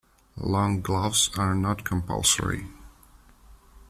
[0.37, 2.67] Long gloves are not compulsory.